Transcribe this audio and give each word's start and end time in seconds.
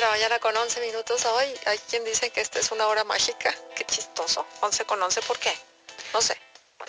de 0.00 0.06
la 0.06 0.12
mañana 0.12 0.38
con 0.38 0.56
11 0.56 0.80
minutos 0.80 1.26
hoy. 1.26 1.54
Hay 1.66 1.78
quien 1.90 2.04
dice 2.04 2.30
que 2.30 2.40
esta 2.40 2.58
es 2.58 2.70
una 2.70 2.86
hora 2.86 3.04
mágica. 3.04 3.54
Qué 3.76 3.84
chistoso. 3.84 4.46
11 4.62 4.84
con 4.86 5.02
11, 5.02 5.20
¿por 5.22 5.38
qué? 5.38 5.54
No 6.14 6.22
sé. 6.22 6.40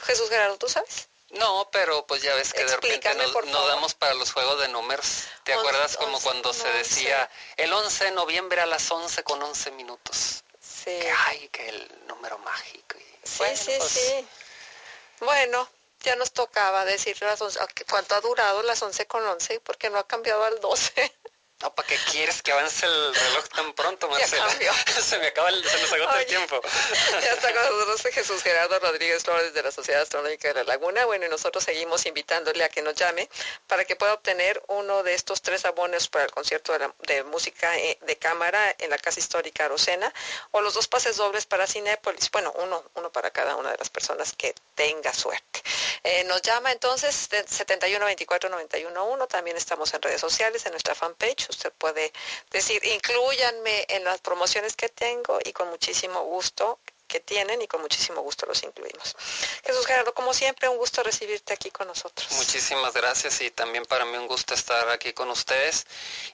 Jesús 0.03 0.29
Gerardo, 0.29 0.57
¿tú 0.57 0.69
sabes? 0.69 1.09
No, 1.31 1.69
pero 1.71 2.05
pues 2.07 2.21
ya 2.21 2.33
ves 2.35 2.53
que 2.53 2.63
de 2.63 2.75
repente 2.75 3.13
no, 3.47 3.67
damos 3.67 3.93
para 3.95 4.13
los 4.13 4.31
juegos 4.31 4.61
de 4.61 4.69
números. 4.69 5.25
¿Te 5.43 5.53
acuerdas 5.53 5.97
como 5.97 6.21
cuando 6.21 6.53
se 6.53 6.67
decía 6.69 7.29
el 7.57 7.71
11 7.71 8.05
de 8.05 8.11
noviembre 8.11 8.61
a 8.61 8.65
las 8.65 8.89
11 8.89 9.23
con 9.23 9.41
11 9.41 9.71
minutos? 9.71 10.43
Sí. 10.61 10.85
Que, 10.85 11.13
ay, 11.27 11.49
que 11.49 11.67
el 11.67 12.07
número 12.07 12.37
mágico. 12.39 12.97
sí, 13.23 13.43
sí, 13.55 13.73
pues 13.77 13.91
sí. 13.91 14.27
Bueno, 15.19 15.69
ya 16.01 16.15
nos 16.15 16.31
tocaba 16.31 16.85
decir 16.85 17.21
las 17.21 17.41
11, 17.41 17.59
cuánto 17.89 18.15
ha 18.15 18.21
durado 18.21 18.63
las 18.63 18.81
11 18.81 19.05
con 19.07 19.25
11 19.25 19.59
porque 19.59 19.89
no 19.89 19.99
ha 19.99 20.07
cambiado 20.07 20.43
al 20.45 20.59
12. 20.61 21.13
No, 21.61 21.73
¿para 21.75 21.87
qué 21.87 21.95
quieres 22.09 22.41
que 22.41 22.51
avance 22.51 22.85
el 22.87 23.13
reloj 23.13 23.47
tan 23.49 23.73
pronto, 23.73 24.09
Marcela? 24.09 24.47
se 25.01 25.19
me 25.19 25.27
acaba 25.27 25.49
el, 25.49 25.63
se 25.63 25.79
nos 25.79 25.93
agota 25.93 26.19
el 26.19 26.25
tiempo. 26.25 26.59
ya 27.21 27.33
está 27.33 27.53
con 27.53 27.63
nosotros 27.63 28.01
Jesús 28.13 28.41
Gerardo 28.41 28.79
Rodríguez 28.79 29.23
Flores 29.23 29.53
de 29.53 29.61
la 29.61 29.71
Sociedad 29.71 30.01
Astronómica 30.01 30.47
de 30.47 30.55
la 30.55 30.63
Laguna. 30.63 31.05
Bueno, 31.05 31.27
y 31.27 31.29
nosotros 31.29 31.63
seguimos 31.63 32.05
invitándole 32.07 32.63
a 32.63 32.69
que 32.69 32.81
nos 32.81 32.95
llame 32.95 33.29
para 33.67 33.85
que 33.85 33.95
pueda 33.95 34.13
obtener 34.13 34.61
uno 34.67 35.03
de 35.03 35.13
estos 35.13 35.43
tres 35.43 35.65
abonos 35.65 36.07
para 36.07 36.25
el 36.25 36.31
concierto 36.31 36.73
de, 36.99 37.23
música 37.23 37.77
eh, 37.77 37.99
de 38.01 38.17
cámara 38.17 38.75
en 38.79 38.89
la 38.89 38.97
Casa 38.97 39.19
Histórica 39.19 39.65
Arocena 39.65 40.11
o 40.51 40.61
los 40.61 40.73
dos 40.73 40.87
pases 40.87 41.17
dobles 41.17 41.45
para 41.45 41.67
Cinépolis. 41.67 42.31
Bueno, 42.31 42.51
uno, 42.57 42.83
uno 42.95 43.11
para 43.11 43.29
cada 43.29 43.55
una 43.55 43.71
de 43.71 43.77
las 43.77 43.89
personas 43.89 44.33
que 44.35 44.55
tenga 44.73 45.13
suerte. 45.13 45.61
Eh, 46.03 46.23
nos 46.23 46.41
llama 46.41 46.71
entonces 46.71 47.29
71 47.45 48.03
24 48.03 48.49
91 48.49 49.05
1. 49.05 49.27
También 49.27 49.57
estamos 49.57 49.93
en 49.93 50.01
redes 50.01 50.19
sociales, 50.19 50.65
en 50.65 50.71
nuestra 50.71 50.95
fanpage 50.95 51.50
usted 51.51 51.71
puede 51.77 52.11
decir, 52.49 52.83
incluyanme 52.83 53.85
en 53.89 54.03
las 54.03 54.19
promociones 54.21 54.75
que 54.75 54.89
tengo 54.89 55.39
y 55.45 55.53
con 55.53 55.69
muchísimo 55.69 56.23
gusto 56.23 56.79
que 57.11 57.19
tienen 57.19 57.61
y 57.61 57.67
con 57.67 57.81
muchísimo 57.81 58.21
gusto 58.21 58.45
los 58.45 58.63
incluimos. 58.63 59.15
Jesús 59.65 59.85
Gerardo, 59.85 60.13
como 60.13 60.33
siempre, 60.33 60.69
un 60.69 60.77
gusto 60.77 61.03
recibirte 61.03 61.53
aquí 61.53 61.69
con 61.69 61.87
nosotros. 61.87 62.31
Muchísimas 62.31 62.93
gracias 62.93 63.41
y 63.41 63.51
también 63.51 63.85
para 63.85 64.05
mí 64.05 64.17
un 64.17 64.27
gusto 64.27 64.53
estar 64.53 64.87
aquí 64.89 65.11
con 65.11 65.29
ustedes. 65.29 65.85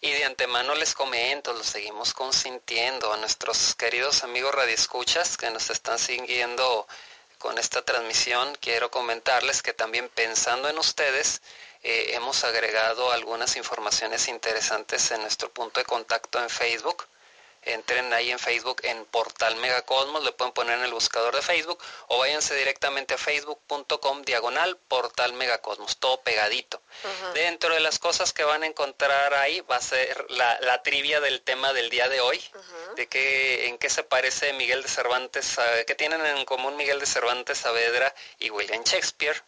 Y 0.02 0.12
de 0.12 0.26
antemano 0.26 0.76
les 0.76 0.94
comento, 0.94 1.52
los 1.54 1.66
seguimos 1.66 2.14
consintiendo 2.14 3.12
a 3.12 3.18
nuestros 3.18 3.74
queridos 3.74 4.24
amigos 4.24 4.54
radioescuchas 4.54 5.36
que 5.36 5.50
nos 5.50 5.72
están 5.72 5.98
siguiendo 5.98 6.88
con 7.40 7.58
esta 7.58 7.82
transmisión. 7.84 8.56
Quiero 8.62 8.92
comentarles 8.92 9.64
que 9.64 9.74
también 9.74 10.10
pensando 10.10 10.70
en 10.70 10.78
ustedes, 10.78 11.42
eh, 11.84 12.12
hemos 12.14 12.44
agregado 12.44 13.12
algunas 13.12 13.56
informaciones 13.56 14.28
interesantes 14.28 15.12
en 15.12 15.22
nuestro 15.22 15.50
punto 15.52 15.80
de 15.80 15.86
contacto 15.86 16.40
en 16.40 16.50
Facebook. 16.50 17.06
Entren 17.64 18.14
ahí 18.14 18.32
en 18.32 18.40
Facebook 18.40 18.80
en 18.84 19.04
Portal 19.06 19.58
Megacosmos, 19.58 20.24
le 20.24 20.32
pueden 20.32 20.54
poner 20.54 20.78
en 20.78 20.86
el 20.86 20.94
buscador 20.94 21.36
de 21.36 21.42
Facebook 21.42 21.78
o 22.08 22.18
váyanse 22.18 22.56
directamente 22.56 23.16
a 23.16 23.18
facebook.com 23.18 24.22
diagonal 24.22 24.78
Portal 24.88 25.34
Megacosmos, 25.34 25.98
todo 25.98 26.22
pegadito. 26.22 26.82
Dentro 27.34 27.74
de 27.74 27.82
las 27.82 28.00
cosas 28.00 28.32
que 28.32 28.46
van 28.46 28.64
a 28.64 28.68
encontrar 28.68 29.34
ahí 29.34 29.60
va 29.62 29.76
a 29.76 29.82
ser 29.82 30.28
la, 30.30 30.82
trivia 30.82 31.20
del 31.20 31.42
tema 31.42 31.74
del 31.74 31.90
día 31.90 32.08
de 32.08 32.22
hoy, 32.22 32.42
de 32.96 33.08
qué, 33.08 33.68
en 33.68 33.78
qué 33.78 33.90
se 33.90 34.04
parece 34.04 34.54
Miguel 34.54 34.82
de 34.82 34.88
Cervantes, 34.88 35.58
qué 35.86 35.96
tienen 35.96 36.26
en 36.26 36.46
común 36.46 36.78
Miguel 36.78 37.02
de 37.02 37.06
Cervantes 37.06 37.58
Saavedra 37.58 38.16
y 38.40 38.50
William 38.50 38.84
Shakespeare. 38.84 39.44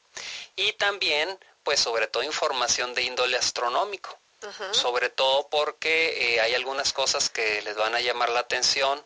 Y 0.58 0.74
también 0.74 1.40
pues 1.70 1.82
sobre 1.82 2.08
todo 2.08 2.24
información 2.24 2.96
de 2.96 3.04
índole 3.04 3.38
astronómico, 3.38 4.18
sobre 4.72 5.10
todo 5.10 5.50
porque 5.50 6.34
eh, 6.34 6.42
hay 6.42 6.56
algunas 6.56 6.94
cosas 6.94 7.30
que 7.30 7.62
les 7.62 7.76
van 7.76 7.94
a 7.94 8.00
llamar 8.00 8.30
la 8.30 8.40
atención. 8.40 9.06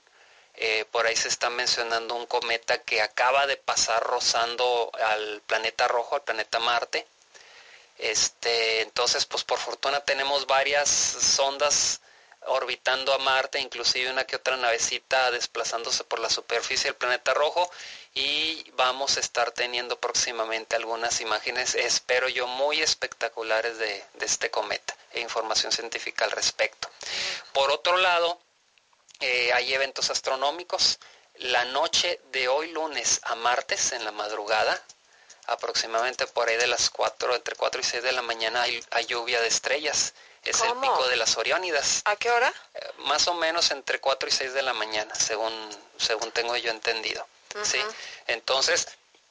Eh, 0.54 0.86
por 0.90 1.06
ahí 1.06 1.14
se 1.18 1.28
está 1.28 1.50
mencionando 1.50 2.16
un 2.16 2.26
cometa 2.26 2.78
que 2.78 3.02
acaba 3.02 3.48
de 3.48 3.58
pasar 3.58 4.02
rozando 4.02 4.90
al 4.94 5.42
planeta 5.46 5.90
rojo, 5.90 6.16
al 6.16 6.22
planeta 6.22 6.60
Marte. 6.60 7.06
Este, 7.98 8.80
entonces, 8.80 9.26
pues 9.26 9.44
por 9.44 9.60
fortuna 9.60 10.00
tenemos 10.00 10.48
varias 10.48 10.88
sondas 10.88 12.00
orbitando 12.48 13.14
a 13.14 13.18
Marte, 13.20 13.59
inclusive 13.59 14.12
una 14.12 14.26
que 14.26 14.36
otra 14.36 14.58
navecita 14.58 15.31
desplazándose 15.31 16.04
por 16.04 16.20
la 16.20 16.30
superficie 16.30 16.86
del 16.86 16.96
planeta 16.96 17.34
rojo 17.34 17.70
y 18.14 18.70
vamos 18.72 19.18
a 19.18 19.20
estar 19.20 19.52
teniendo 19.52 20.00
próximamente 20.00 20.76
algunas 20.76 21.20
imágenes, 21.22 21.76
espero 21.76 22.30
yo, 22.30 22.48
muy 22.48 22.81
espectaculares 22.81 23.78
de, 23.78 24.04
este 24.22 24.52
cometa 24.52 24.96
e 25.12 25.20
información 25.20 25.72
científica 25.72 26.26
al 26.26 26.31
respecto. 26.31 26.90
Por 27.54 27.72
otro 27.72 27.98
lado, 27.98 28.40
eh, 29.20 29.52
hay 29.54 29.74
eventos 29.74 30.10
astronómicos. 30.10 31.00
La 31.38 31.66
noche 31.66 32.22
de 32.31 32.48
hoy 32.48 32.72
lunes 32.72 33.20
a 33.24 33.36
martes 33.36 33.92
en 33.92 34.06
la 34.06 34.12
madrugada, 34.12 34.80
aproximadamente 35.48 36.28
por 36.28 36.48
ahí 36.48 36.58
de 36.58 36.68
las 36.68 36.90
4, 36.90 37.36
entre 37.36 37.56
4 37.56 37.81
y 37.81 37.84
6 37.84 38.04
de 38.04 38.12
la 38.12 38.22
mañana 38.22 38.62
hay, 38.62 39.06
lluvia 39.08 39.42
de 39.42 39.48
estrellas. 39.48 40.14
Es 40.44 40.62
el 40.62 40.74
pico 40.74 41.08
de 41.08 41.16
las 41.16 41.38
Oriónidas. 41.38 42.02
¿A 42.06 42.16
qué 42.16 42.30
hora? 42.30 42.54
Eh, 42.74 42.92
más 43.00 43.28
o 43.28 43.34
menos 43.34 43.72
entre 43.72 44.00
4 44.00 44.28
y 44.28 44.31
6 44.31 44.54
de 44.54 44.62
la 44.62 44.74
mañana, 44.74 45.16
según, 45.16 45.54
según 45.98 46.31
tengo 46.31 46.56
yo 46.58 46.72
entendido. 46.72 47.26
¿sí? 47.64 47.80
Entonces, 48.28 48.88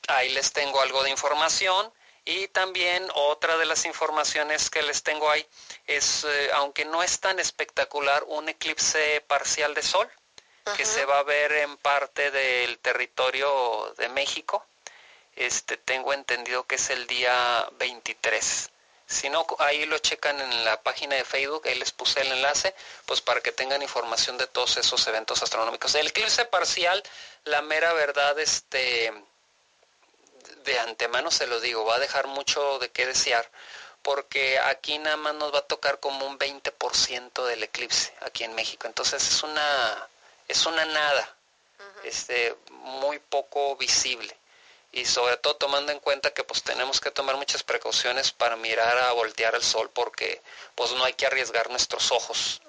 ahí 0.09 0.31
les 0.31 0.53
tengo 0.53 0.81
algo 0.81 1.03
de 1.03 1.11
información. 1.11 1.93
Y 2.25 2.47
también 2.49 3.09
otra 3.15 3.57
de 3.57 3.67
las 3.67 3.85
informaciones 3.85 4.71
que 4.71 4.81
les 4.83 5.03
tengo 5.03 5.29
ahí 5.29 5.45
es, 5.89 6.25
eh, 6.25 6.51
aunque 6.55 6.85
no 6.85 7.03
es 7.03 7.19
tan 7.19 7.41
espectacular, 7.41 8.23
un 8.29 8.49
eclipse 8.49 9.23
parcial 9.27 9.75
de 9.75 9.83
sol 9.83 10.09
que 10.77 10.87
se 10.87 11.05
va 11.05 11.19
a 11.19 11.23
ver 11.25 11.51
en 11.51 11.77
parte 11.79 12.31
del 12.31 12.79
territorio 12.79 13.93
de 13.99 14.09
México. 14.09 14.65
Este, 15.35 15.77
tengo 15.77 16.13
entendido 16.13 16.65
que 16.65 16.77
es 16.77 16.91
el 16.91 17.07
día 17.09 17.67
23. 17.79 18.71
Si 19.13 19.29
no, 19.29 19.47
ahí 19.59 19.85
lo 19.85 19.99
checan 19.99 20.41
en 20.41 20.65
la 20.65 20.83
página 20.83 21.17
de 21.17 21.25
Facebook, 21.25 21.69
ahí 21.69 21.75
les 21.75 21.93
puse 21.93 22.23
el 22.23 22.33
enlace, 22.33 22.75
pues 23.05 23.21
para 23.21 23.41
que 23.43 23.53
tengan 23.53 23.83
información 23.83 24.39
de 24.39 24.47
todos 24.47 24.79
esos 24.79 25.07
eventos 25.07 25.43
astronómicos. 25.43 25.95
El 25.95 26.07
eclipse 26.07 26.47
parcial 26.47 27.03
la 27.45 27.61
mera 27.61 27.93
verdad, 27.93 28.39
este, 28.39 29.13
de 30.65 30.79
antemano 30.81 31.31
se 31.31 31.47
lo 31.47 31.61
digo, 31.61 31.85
va 31.85 31.97
a 31.97 32.01
dejar 32.01 32.27
mucho 32.27 32.79
de 32.79 32.91
qué 32.91 33.05
desear, 33.07 33.49
porque 34.01 34.59
aquí 34.59 34.99
nada 34.99 35.19
más 35.19 35.35
nos 35.35 35.53
va 35.53 35.59
a 35.59 35.67
tocar 35.67 36.01
como 36.01 36.27
un 36.27 36.39
20% 36.39 37.45
del 37.45 37.63
eclipse 37.65 38.15
aquí 38.21 38.45
en 38.45 38.55
México. 38.55 38.87
Entonces 38.87 39.29
es 39.29 39.43
una, 39.43 40.09
es 40.49 40.65
una 40.65 40.87
nada, 40.87 41.37
este, 42.05 42.57
muy 42.71 43.19
poco 43.19 43.77
visible 43.77 44.37
y 44.93 45.07
sobre 45.07 45.39
todo 45.39 45.57
tomando 45.57 45.91
en 45.91 46.01
cuenta 46.01 46.33
que 46.33 46.45
pues 46.45 46.63
tenemos 46.63 47.01
que 47.01 47.11
tomar 47.11 47.37
muchas 47.37 47.63
precauciones 47.63 48.31
para 48.31 48.57
mirar 48.57 48.99
a 48.99 49.13
voltear 49.13 49.55
el 49.55 49.63
sol 49.63 49.91
porque 49.93 50.43
pues 50.75 50.93
no 50.93 51.05
hay 51.05 51.15
que 51.15 51.27
arriesgar 51.27 51.71
nuestros 51.71 52.13
ojos. 52.13 52.61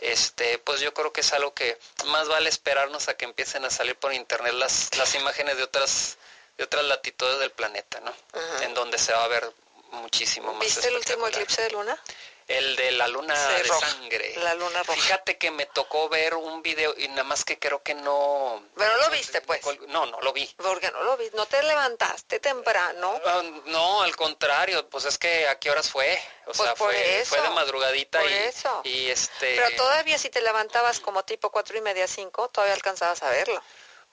Este, 0.00 0.58
pues 0.58 0.80
yo 0.80 0.94
creo 0.94 1.12
que 1.12 1.22
es 1.22 1.32
algo 1.32 1.52
que 1.54 1.76
más 2.06 2.28
vale 2.28 2.48
esperarnos 2.48 3.08
a 3.08 3.16
que 3.16 3.24
empiecen 3.24 3.64
a 3.64 3.70
salir 3.70 3.96
por 3.96 4.14
internet 4.14 4.54
las 4.54 4.96
las 4.96 5.14
imágenes 5.16 5.56
de 5.56 5.64
otras 5.64 6.18
de 6.56 6.64
otras 6.64 6.84
latitudes 6.84 7.40
del 7.40 7.50
planeta, 7.50 8.00
¿no? 8.00 8.14
En 8.62 8.72
donde 8.74 8.98
se 8.98 9.12
va 9.12 9.24
a 9.24 9.28
ver 9.28 9.52
muchísimo 9.90 10.52
más. 10.54 10.64
¿Viste 10.64 10.88
el 10.88 10.94
último 10.94 11.26
eclipse 11.26 11.62
de 11.62 11.70
luna? 11.70 12.00
El 12.48 12.76
de 12.76 12.92
la 12.92 13.08
luna 13.08 13.34
de 13.34 13.64
sangre. 13.64 14.34
La 14.36 14.54
luna 14.54 14.82
roja. 14.84 15.00
Fíjate 15.00 15.36
que 15.36 15.50
me 15.50 15.66
tocó 15.66 16.08
ver 16.08 16.34
un 16.34 16.62
video 16.62 16.94
y 16.96 17.08
nada 17.08 17.24
más 17.24 17.44
que 17.44 17.58
creo 17.58 17.82
que 17.82 17.94
no. 17.94 18.62
Pero 18.76 18.96
lo 18.98 19.10
viste, 19.10 19.40
pues. 19.40 19.60
No, 19.88 20.06
no 20.06 20.20
lo 20.20 20.32
vi. 20.32 20.46
Porque 20.56 20.90
no 20.92 21.02
lo 21.02 21.16
vi. 21.16 21.28
¿No 21.34 21.46
te 21.46 21.60
levantaste 21.64 22.38
temprano? 22.38 23.20
Ah, 23.24 23.42
no, 23.64 24.02
al 24.02 24.14
contrario. 24.14 24.88
Pues 24.88 25.06
es 25.06 25.18
que 25.18 25.48
a 25.48 25.58
qué 25.58 25.70
horas 25.70 25.90
fue. 25.90 26.16
O 26.42 26.52
pues 26.52 26.58
sea, 26.58 26.76
fue, 26.76 27.24
fue 27.24 27.40
de 27.40 27.50
madrugadita 27.50 28.20
por 28.20 28.30
y, 28.30 28.34
eso. 28.34 28.80
y 28.84 29.10
este. 29.10 29.56
Pero 29.56 29.76
todavía 29.76 30.16
si 30.16 30.30
te 30.30 30.40
levantabas 30.40 31.00
como 31.00 31.24
tipo 31.24 31.50
cuatro 31.50 31.76
y 31.76 31.80
media, 31.80 32.06
cinco, 32.06 32.48
todavía 32.48 32.74
alcanzabas 32.74 33.24
a 33.24 33.30
verlo. 33.30 33.60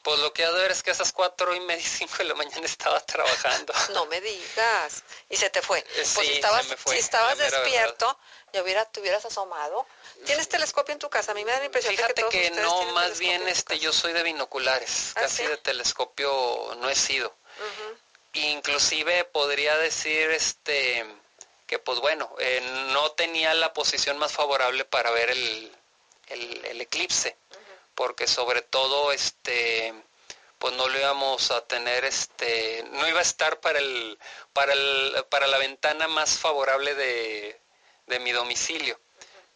Pues 0.04 0.20
lo 0.20 0.34
que 0.34 0.44
ha 0.44 0.52
de 0.52 0.60
ver 0.62 0.72
es 0.72 0.84
que 0.84 0.90
a 0.90 0.94
esas 0.94 1.14
cuatro 1.14 1.56
y 1.56 1.62
media, 1.62 1.84
cinco 1.88 2.18
de 2.18 2.26
la 2.26 2.36
mañana 2.36 2.66
estaba 2.66 3.00
trabajando. 3.00 3.74
no 3.94 4.06
me 4.08 4.20
digas. 4.22 5.04
Y 5.30 5.38
se 5.38 5.50
te 5.50 5.62
fue. 5.62 5.80
Eh, 5.80 5.86
pues 5.96 6.08
si 6.08 6.34
estabas, 6.34 6.66
si 6.86 6.98
estabas 6.98 7.38
despierto, 7.38 8.20
ya 8.52 8.62
hubiera, 8.62 8.86
te 8.86 9.00
hubieras 9.00 9.26
asomado. 9.26 9.88
¿Tienes 10.26 10.48
telescopio 10.50 10.94
en 10.94 11.00
tu 11.00 11.10
casa? 11.10 11.32
A 11.32 11.36
mí 11.36 11.44
me 11.46 11.52
da 11.52 11.60
la 11.60 11.66
impresión 11.66 11.96
Fíjate 11.96 12.24
de 12.24 12.30
que, 12.30 12.42
que 12.42 12.52
no, 12.52 12.84
más 12.92 13.18
bien 13.18 13.48
este, 13.48 13.80
yo 13.80 13.94
soy 13.94 14.14
de 14.14 14.24
binoculares. 14.24 15.14
¿Ah, 15.16 15.22
casi 15.22 15.44
de 15.48 15.58
telescopio 15.58 16.76
no 16.80 16.90
he 16.90 16.96
sido. 16.96 17.34
Inclusive 18.34 19.26
podría 19.26 19.78
decir 19.78 20.32
este 20.32 21.06
que 21.68 21.80
pues 21.80 22.00
bueno, 22.00 22.36
eh, 22.40 22.62
no 22.92 23.12
tenía 23.14 23.54
la 23.54 23.74
posición 23.74 24.18
más 24.18 24.34
favorable 24.34 24.86
para 24.86 25.12
ver 25.12 25.30
el, 25.30 25.72
el 26.28 26.82
eclipse 26.82 27.38
porque 27.96 28.28
sobre 28.28 28.62
todo 28.62 29.12
este 29.12 29.94
pues 30.60 30.74
no 30.76 30.88
lo 30.88 30.98
íbamos 30.98 31.52
a 31.52 31.66
tener 31.68 32.06
este 32.06 32.84
no 32.92 33.08
iba 33.08 33.20
a 33.20 33.24
estar 33.24 33.60
para 33.60 33.80
el 33.80 34.18
para 34.54 34.74
el 34.74 35.26
para 35.30 35.48
la 35.48 35.58
ventana 35.58 36.08
más 36.08 36.38
favorable 36.38 36.96
de, 36.96 37.60
de 38.08 38.20
mi 38.20 38.32
domicilio 38.32 39.00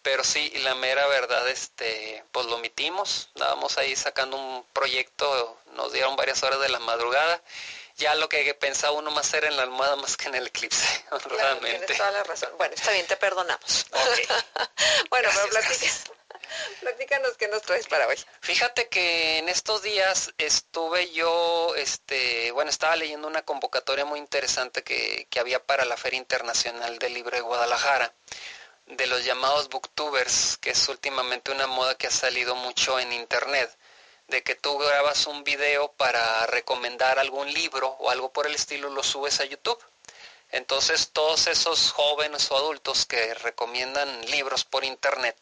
pero 0.07 0.23
sí, 0.23 0.49
la 0.63 0.73
mera 0.73 1.05
verdad, 1.07 1.49
este, 1.49 2.23
pues 2.31 2.45
lo 2.45 2.55
omitimos, 2.55 3.27
estábamos 3.35 3.77
ahí 3.77 3.93
sacando 3.93 4.37
un 4.37 4.65
proyecto, 4.71 5.59
nos 5.73 5.91
dieron 5.91 6.15
varias 6.15 6.41
horas 6.43 6.61
de 6.61 6.69
la 6.69 6.79
madrugada, 6.79 7.43
ya 7.97 8.15
lo 8.15 8.29
que 8.29 8.53
pensaba 8.53 8.93
uno 8.93 9.11
más 9.11 9.33
era 9.33 9.49
en 9.49 9.57
la 9.57 9.63
almohada 9.63 9.97
más 9.97 10.15
que 10.15 10.29
en 10.29 10.35
el 10.35 10.47
eclipse, 10.47 11.03
realmente. 11.25 11.93
toda 11.93 12.11
la 12.11 12.23
razón. 12.23 12.51
Bueno, 12.57 12.73
está 12.75 12.91
bien, 12.91 13.05
te 13.05 13.17
perdonamos. 13.17 13.85
bueno, 15.09 15.29
pero 15.33 16.16
platícanos 16.81 17.37
qué 17.37 17.47
nos 17.47 17.61
traes 17.61 17.87
para 17.87 18.07
hoy. 18.07 18.15
Fíjate 18.41 18.87
que 18.87 19.39
en 19.39 19.49
estos 19.49 19.81
días 19.81 20.33
estuve 20.37 21.11
yo, 21.11 21.73
este, 21.75 22.51
bueno, 22.51 22.69
estaba 22.69 22.95
leyendo 22.95 23.27
una 23.27 23.43
convocatoria 23.43 24.05
muy 24.05 24.19
interesante 24.19 24.83
que, 24.83 25.27
que 25.29 25.39
había 25.39 25.63
para 25.63 25.85
la 25.85 25.97
Feria 25.97 26.17
Internacional 26.19 26.99
del 26.99 27.13
Libro 27.13 27.35
de 27.35 27.41
Guadalajara 27.41 28.13
de 28.87 29.07
los 29.07 29.25
llamados 29.25 29.69
booktubers, 29.69 30.57
que 30.57 30.71
es 30.71 30.87
últimamente 30.87 31.51
una 31.51 31.67
moda 31.67 31.95
que 31.95 32.07
ha 32.07 32.11
salido 32.11 32.55
mucho 32.55 32.99
en 32.99 33.11
internet, 33.11 33.69
de 34.27 34.43
que 34.43 34.55
tú 34.55 34.77
grabas 34.77 35.27
un 35.27 35.43
video 35.43 35.91
para 35.93 36.45
recomendar 36.47 37.19
algún 37.19 37.51
libro 37.53 37.89
o 37.99 38.09
algo 38.09 38.31
por 38.31 38.47
el 38.47 38.55
estilo, 38.55 38.89
lo 38.89 39.03
subes 39.03 39.39
a 39.41 39.45
YouTube. 39.45 39.79
Entonces 40.51 41.09
todos 41.11 41.47
esos 41.47 41.91
jóvenes 41.91 42.49
o 42.51 42.57
adultos 42.57 43.05
que 43.05 43.33
recomiendan 43.35 44.21
libros 44.27 44.63
por 44.63 44.85
internet 44.85 45.35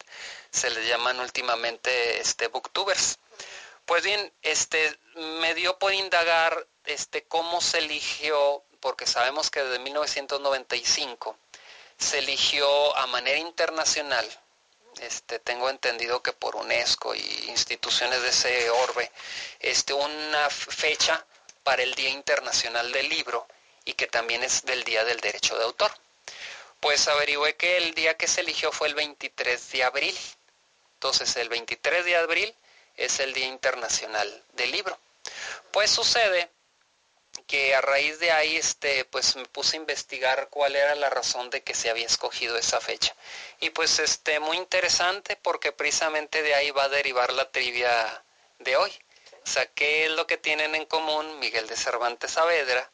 se 0.52 0.69
les 0.72 0.88
llaman 0.88 1.19
últimamente 1.19 2.19
este 2.19 2.48
booktubers. 2.48 3.19
Pues 3.86 4.04
bien, 4.04 4.34
este 4.42 4.98
me 5.16 5.54
dio 5.54 5.78
por 5.78 5.94
indagar 5.94 6.66
este 6.86 7.24
cómo 7.24 7.62
se 7.62 7.80
eligió, 7.80 8.63
porque 8.80 9.06
sabemos 9.06 9.52
que 9.52 9.63
desde 9.63 9.80
1995 9.80 11.38
se 11.98 12.19
eligió 12.19 12.98
a 12.98 13.06
manera 13.08 13.38
internacional, 13.38 14.28
este, 15.01 15.40
tengo 15.40 15.69
entendido 15.69 16.24
que 16.24 16.34
por 16.34 16.56
UNESCO 16.56 17.13
y 17.16 17.46
instituciones 17.48 18.22
de 18.22 18.30
ese 18.30 18.69
orbe, 18.69 19.12
este, 19.60 19.94
una 19.94 20.50
fecha 20.50 21.25
para 21.63 21.84
el 21.84 21.94
Día 21.96 22.10
Internacional 22.10 22.92
del 22.92 23.10
Libro 23.10 23.48
y 23.86 23.94
que 23.94 24.08
también 24.08 24.44
es 24.44 24.66
del 24.66 24.84
Día 24.84 25.06
del 25.06 25.22
Derecho 25.22 25.58
de 25.58 25.64
Autor. 25.64 25.92
Pues 26.80 27.08
averigüé 27.08 27.56
que 27.56 27.78
el 27.78 27.94
día 27.94 28.18
que 28.18 28.28
se 28.28 28.42
eligió 28.42 28.72
fue 28.72 28.88
el 28.88 28.96
23 28.96 29.72
de 29.72 29.84
abril. 29.84 30.18
Entonces 30.96 31.36
el 31.38 31.50
23 31.50 32.04
de 32.04 32.16
abril 32.18 32.56
es 32.98 33.20
el 33.20 33.34
Día 33.34 33.48
Internacional 33.48 34.44
del 34.54 34.72
Libro. 34.72 34.98
Pues 35.72 35.92
sucede 35.92 36.50
que 37.48 37.76
a 37.76 37.82
raíz 37.82 38.20
de 38.20 38.32
ahí 38.32 38.56
este 38.56 39.06
pues 39.06 39.36
me 39.36 39.46
puse 39.46 39.76
a 39.76 39.80
investigar 39.80 40.48
cuál 40.50 40.76
era 40.76 40.96
la 40.96 41.10
razón 41.10 41.50
de 41.50 41.62
que 41.62 41.76
se 41.76 41.90
había 41.90 42.06
escogido 42.06 42.58
esa 42.58 42.80
fecha 42.80 43.16
y 43.60 43.70
pues 43.72 44.00
este 44.00 44.40
muy 44.40 44.58
interesante 44.58 45.36
porque 45.36 45.72
precisamente 45.72 46.42
de 46.42 46.56
ahí 46.56 46.72
va 46.72 46.86
a 46.86 46.90
derivar 46.90 47.34
la 47.34 47.52
trivia 47.52 48.24
de 48.60 48.78
hoy 48.78 48.92
o 49.44 49.48
sea 49.48 49.66
qué 49.68 50.06
es 50.06 50.12
lo 50.12 50.26
que 50.28 50.38
tienen 50.38 50.76
en 50.76 50.86
común 50.86 51.40
Miguel 51.40 51.68
de 51.68 51.76
Cervantes 51.76 52.32
Saavedra 52.32 52.90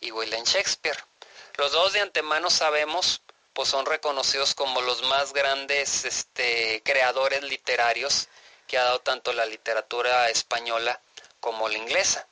y 0.00 0.10
William 0.12 0.44
Shakespeare 0.44 0.98
los 1.56 1.72
dos 1.72 1.92
de 1.92 2.00
antemano 2.00 2.50
sabemos 2.50 3.22
pues 3.52 3.68
son 3.68 3.86
reconocidos 3.86 4.54
como 4.54 4.80
los 4.82 5.02
más 5.02 5.32
grandes 5.32 6.04
este 6.04 6.82
creadores 6.84 7.42
literarios 7.42 8.28
que 8.66 8.78
ha 8.78 8.84
dado 8.84 9.00
tanto 9.00 9.32
la 9.32 9.46
literatura 9.46 10.30
española 10.30 11.00
como 11.40 11.68
la 11.68 11.78
inglesa 11.78 12.26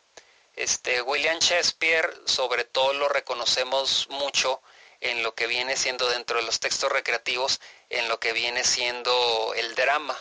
este, 0.56 1.02
William 1.02 1.38
Shakespeare, 1.38 2.10
sobre 2.24 2.64
todo 2.64 2.94
lo 2.94 3.10
reconocemos 3.10 4.08
mucho 4.08 4.62
en 5.00 5.22
lo 5.22 5.34
que 5.34 5.46
viene 5.46 5.76
siendo 5.76 6.08
dentro 6.08 6.38
de 6.38 6.46
los 6.46 6.60
textos 6.60 6.90
recreativos, 6.90 7.60
en 7.90 8.08
lo 8.08 8.19
que 8.19 8.32
viene 8.32 8.64
siendo 8.64 9.52
el 9.54 9.74
drama 9.74 10.16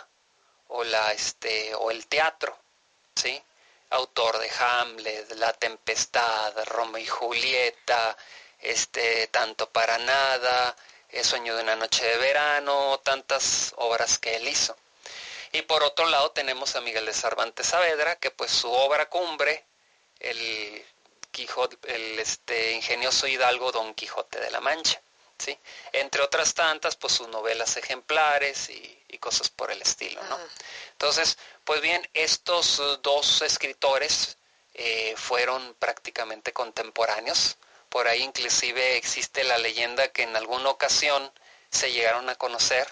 o, 0.67 0.83
la, 0.83 1.13
este, 1.13 1.73
o 1.75 1.89
el 1.89 2.05
teatro, 2.07 2.57
¿sí? 3.15 3.41
Autor 3.89 4.39
de 4.39 4.49
Hamlet, 4.59 5.31
La 5.35 5.53
Tempestad, 5.53 6.53
Romeo 6.65 7.01
y 7.01 7.05
Julieta, 7.05 8.17
este, 8.59 9.27
Tanto 9.27 9.69
para 9.69 9.97
Nada, 9.97 10.75
El 11.09 11.23
Sueño 11.23 11.55
de 11.55 11.63
una 11.63 11.75
Noche 11.75 12.05
de 12.05 12.17
Verano, 12.17 12.99
tantas 13.03 13.73
obras 13.77 14.19
que 14.19 14.35
él 14.35 14.47
hizo. 14.47 14.75
Y 15.51 15.61
por 15.61 15.83
otro 15.83 16.05
lado 16.07 16.31
tenemos 16.31 16.75
a 16.75 16.81
Miguel 16.81 17.05
de 17.05 17.13
Cervantes 17.13 17.67
Saavedra, 17.67 18.17
que 18.17 18.31
pues 18.31 18.51
su 18.51 18.71
obra 18.71 19.09
cumbre 19.09 19.65
el 20.19 20.85
el 21.87 22.19
este, 22.19 22.71
ingenioso 22.73 23.27
hidalgo 23.27 23.71
Don 23.71 23.93
Quijote 23.93 24.39
de 24.39 24.51
la 24.51 24.61
Mancha. 24.61 25.01
¿Sí? 25.37 25.57
Entre 25.93 26.21
otras 26.21 26.53
tantas, 26.53 26.95
pues 26.95 27.13
sus 27.13 27.27
novelas 27.29 27.77
ejemplares 27.77 28.69
y, 28.69 28.91
cosas 29.17 29.49
por 29.49 29.71
el 29.71 29.81
estilo, 29.81 30.21
¿no? 30.23 30.37
Entonces, 30.91 31.37
pues 31.63 31.81
bien, 31.81 32.07
estos 32.13 32.79
dos 33.01 33.41
escritores 33.41 34.37
eh, 34.75 35.15
fueron 35.17 35.73
prácticamente 35.79 36.51
contemporáneos. 36.51 37.55
Por 37.89 38.09
ahí 38.09 38.21
inclusive 38.21 38.97
existe 38.97 39.45
la 39.45 39.57
leyenda 39.57 40.09
que 40.09 40.23
en 40.23 40.35
alguna 40.35 40.69
ocasión 40.69 41.31
se 41.71 41.91
llegaron 41.91 42.29
a 42.29 42.35
conocer, 42.35 42.87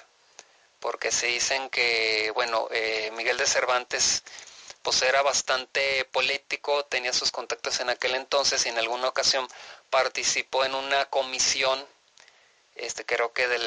porque 0.80 1.12
se 1.12 1.28
dicen 1.28 1.70
que, 1.70 2.32
bueno, 2.34 2.68
eh, 2.72 3.12
Miguel 3.16 3.38
de 3.38 3.46
Cervantes 3.46 4.24
pues 4.84 5.02
era 5.02 5.22
bastante 5.22 6.06
político, 6.06 6.86
tenía 6.86 7.14
sus 7.14 7.32
contactos 7.32 7.80
en 7.80 7.90
aquel 7.90 8.16
entonces 8.16 8.66
y 8.66 8.70
en 8.70 8.78
alguna 8.78 9.08
ocasión 9.08 9.48
participó 9.90 10.66
en 10.66 10.76
una 10.76 11.06
comisión, 11.06 11.84
este 12.76 13.06
creo 13.06 13.34
que 13.34 13.48
del 13.48 13.62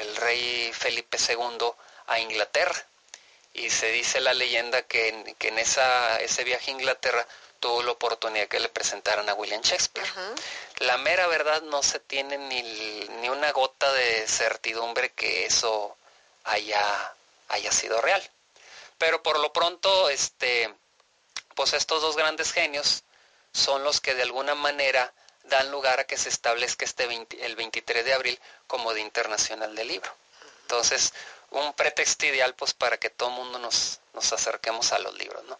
el 0.00 0.16
rey 0.16 0.72
Felipe 0.72 1.16
II 1.16 1.72
a 2.06 2.18
Inglaterra. 2.18 2.86
Y 3.54 3.68
se 3.68 3.90
dice 3.92 4.20
la 4.20 4.32
leyenda 4.32 4.82
que, 4.82 5.34
que 5.38 5.48
en 5.48 5.58
esa, 5.58 6.20
ese 6.20 6.42
viaje 6.44 6.70
a 6.70 6.74
Inglaterra 6.74 7.26
tuvo 7.60 7.82
la 7.82 7.92
oportunidad 7.92 8.48
que 8.48 8.58
le 8.58 8.68
presentaran 8.68 9.28
a 9.28 9.34
William 9.34 9.62
Shakespeare. 9.62 10.08
La 10.78 10.96
mera 10.98 11.26
verdad 11.28 11.62
no 11.62 11.82
se 11.82 12.00
tiene 12.00 12.38
ni, 12.38 12.62
ni 13.20 13.28
una 13.28 13.52
gota 13.52 13.92
de 13.92 14.26
certidumbre 14.26 15.10
que 15.10 15.46
eso 15.46 15.96
haya, 16.44 17.14
haya 17.48 17.70
sido 17.70 18.00
real. 18.00 18.22
Pero 18.98 19.22
por 19.22 19.38
lo 19.38 19.52
pronto, 19.52 20.08
este, 20.08 20.74
pues 21.54 21.72
estos 21.72 22.02
dos 22.02 22.16
grandes 22.16 22.52
genios 22.52 23.04
son 23.52 23.84
los 23.84 24.00
que 24.00 24.14
de 24.14 24.22
alguna 24.22 24.54
manera 24.54 25.12
dan 25.44 25.70
lugar 25.70 26.00
a 26.00 26.04
que 26.04 26.16
se 26.16 26.28
establezca 26.28 26.84
este 26.84 27.04
el 27.04 27.56
23 27.56 28.04
de 28.04 28.14
abril 28.14 28.40
como 28.66 28.92
Día 28.94 29.04
Internacional 29.04 29.74
del 29.74 29.88
Libro. 29.88 30.10
Entonces, 30.62 31.12
un 31.50 31.72
pretexto 31.74 32.26
ideal 32.26 32.54
pues 32.54 32.72
para 32.72 32.98
que 32.98 33.10
todo 33.10 33.28
el 33.28 33.34
mundo 33.36 33.58
nos, 33.58 34.00
nos 34.14 34.32
acerquemos 34.32 34.92
a 34.92 34.98
los 34.98 35.14
libros, 35.14 35.44
¿no? 35.44 35.58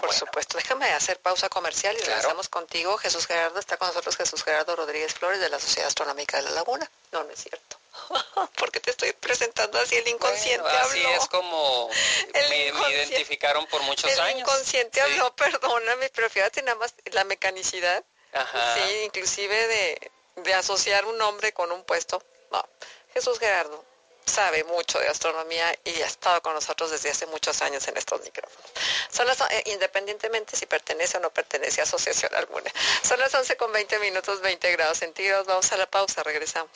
Por 0.00 0.12
supuesto, 0.12 0.56
déjame 0.56 0.86
hacer 0.92 1.18
pausa 1.20 1.48
comercial 1.48 1.96
y 1.96 2.00
regresamos 2.00 2.48
contigo. 2.48 2.96
Jesús 2.98 3.26
Gerardo 3.26 3.58
está 3.58 3.76
con 3.76 3.88
nosotros, 3.88 4.16
Jesús 4.16 4.44
Gerardo 4.44 4.76
Rodríguez 4.76 5.12
Flores 5.12 5.40
de 5.40 5.48
la 5.48 5.58
Sociedad 5.58 5.88
Astronómica 5.88 6.36
de 6.36 6.44
la 6.44 6.50
Laguna. 6.50 6.88
No, 7.10 7.24
no 7.24 7.30
es 7.30 7.42
cierto. 7.42 7.78
porque 8.56 8.78
te 8.80 8.90
estoy 8.90 9.12
presentando 9.12 9.78
así 9.78 9.96
el 9.96 10.06
inconsciente 10.06 10.68
así 10.68 11.04
es 11.04 11.26
como 11.26 11.90
me, 12.48 12.68
identificaron 12.92 13.66
por 13.66 13.82
muchos 13.82 14.10
años. 14.18 14.34
El 14.34 14.38
inconsciente 14.40 15.00
habló, 15.00 15.34
perdóname, 15.36 16.08
pero 16.10 16.30
fíjate 16.30 16.62
nada 16.62 16.78
más 16.78 16.94
la 17.12 17.24
mecanicidad. 17.24 18.04
Sí, 18.32 19.02
inclusive 19.04 19.68
de, 19.68 20.10
de 20.36 20.54
asociar 20.54 21.04
un 21.06 21.18
nombre 21.18 21.52
con 21.52 21.72
un 21.72 21.84
puesto. 21.84 22.22
No, 22.50 22.66
Jesús 23.12 23.38
Gerardo 23.38 23.84
sabe 24.28 24.62
mucho 24.64 24.98
de 24.98 25.08
astronomía 25.08 25.74
y 25.84 25.90
ha 26.02 26.06
estado 26.06 26.40
con 26.42 26.54
nosotros 26.54 26.90
desde 26.90 27.10
hace 27.10 27.26
muchos 27.26 27.60
años 27.62 27.88
en 27.88 27.96
estos 27.96 28.20
micrófonos. 28.20 28.70
Son 29.10 29.26
las, 29.26 29.40
eh, 29.40 29.62
independientemente 29.66 30.56
si 30.56 30.66
pertenece 30.66 31.16
o 31.16 31.20
no 31.20 31.30
pertenece 31.30 31.80
a 31.80 31.84
asociación 31.84 32.34
alguna. 32.34 32.70
Son 33.02 33.18
las 33.18 33.34
11 33.34 33.56
con 33.56 33.72
20 33.72 33.98
minutos, 33.98 34.40
20 34.40 34.70
grados 34.72 34.98
centígrados. 34.98 35.46
Vamos 35.46 35.72
a 35.72 35.76
la 35.76 35.86
pausa, 35.86 36.22
regresamos. 36.22 36.70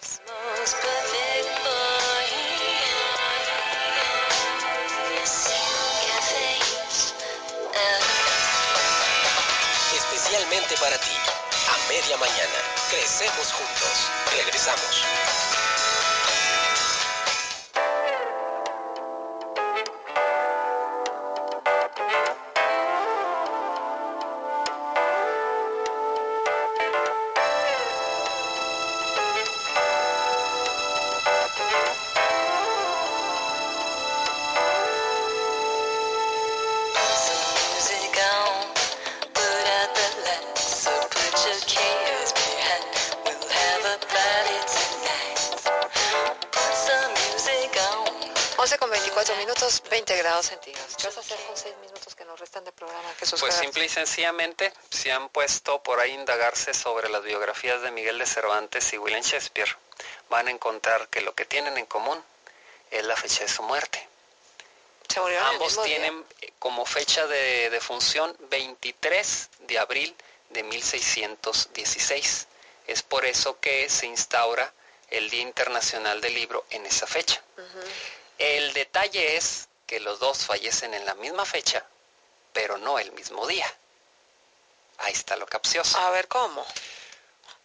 Especialmente 10.33 10.75
para 10.81 10.97
ti, 10.97 11.11
a 11.69 11.89
media 11.91 12.17
mañana, 12.17 12.59
crecemos 12.89 13.53
juntos. 13.53 14.11
Regresamos. 14.35 15.05
Minutos, 50.33 50.33
20 50.33 50.33
grados 50.33 50.47
centígrados. 50.47 50.97
¿Qué 50.97 51.07
vas 51.07 51.17
a 51.17 51.21
hacer 51.21 51.39
con 51.47 51.57
6 51.57 51.75
minutos 51.81 52.15
que 52.15 52.25
nos 52.25 52.41
restan 52.41 52.65
de 52.65 52.73
programa? 52.73 53.09
pues 53.19 53.55
simple 53.55 53.85
y 53.85 53.89
sencillamente, 53.89 54.73
si 54.91 55.11
han 55.11 55.29
puesto 55.29 55.83
por 55.83 56.01
ahí 56.01 56.13
indagarse 56.13 56.75
sobre 56.75 57.09
las 57.09 57.23
biografías 57.23 57.83
de 57.83 57.91
Miguel 57.91 58.19
de 58.19 58.27
Cervantes 58.27 58.93
y 58.93 58.99
William 58.99 59.23
Shakespeare, 59.23 59.77
van 60.29 60.49
a 60.49 60.51
encontrar 60.51 61.09
que 61.09 61.21
lo 61.21 61.35
que 61.35 61.45
tienen 61.45 61.77
en 61.79 61.87
común 61.87 62.23
es 62.91 63.05
la 63.05 63.17
fecha 63.17 63.45
de 63.45 63.49
su 63.49 63.63
muerte. 63.63 64.09
Ambos 65.51 65.83
tienen 65.83 66.25
eh, 66.41 66.53
como 66.59 66.87
fecha 66.87 67.27
de, 67.27 67.69
de 67.69 67.81
función 67.81 68.35
23 68.51 69.51
de 69.61 69.79
abril 69.79 70.15
de 70.51 70.63
1616. 70.63 72.47
Es 72.87 73.03
por 73.03 73.27
eso 73.27 73.61
que 73.61 73.89
se 73.91 74.07
instaura 74.07 74.73
el 75.11 75.29
Día 75.29 75.43
Internacional 75.43 76.21
del 76.21 76.35
Libro 76.35 76.65
en 76.71 76.87
esa 76.87 77.07
fecha. 77.07 77.43
El 78.39 78.73
detalle 78.73 79.37
es 79.37 79.69
que 79.93 80.01
los 80.01 80.21
dos 80.21 80.47
fallecen 80.47 80.95
en 80.95 81.05
la 81.05 81.15
misma 81.17 81.45
fecha, 81.45 81.85
pero 82.55 82.79
no 82.79 82.99
el 82.99 83.13
mismo 83.13 83.47
día. 83.47 83.71
Ahí 84.97 85.13
está 85.13 85.37
lo 85.37 85.45
capcioso. 85.45 85.99
A 85.99 86.09
ver 86.13 86.29
cómo. 86.29 86.65